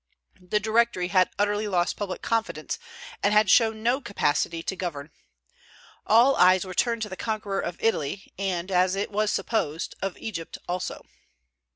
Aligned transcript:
The 0.41 0.59
Directory 0.59 1.09
had 1.09 1.29
utterly 1.37 1.67
lost 1.67 1.95
public 1.95 2.23
confidence, 2.23 2.79
and 3.21 3.33
had 3.33 3.51
shown 3.51 3.83
no 3.83 4.01
capacity 4.01 4.63
to 4.63 4.75
govern. 4.75 5.11
All 6.07 6.35
eyes 6.37 6.65
were 6.65 6.73
turned 6.73 7.03
to 7.03 7.09
the 7.09 7.15
conqueror 7.15 7.59
of 7.59 7.77
Italy, 7.79 8.33
and, 8.35 8.71
as 8.71 8.95
it 8.95 9.11
was 9.11 9.31
supposed, 9.31 9.93
of 10.01 10.17
Egypt 10.17 10.57
also. 10.67 11.05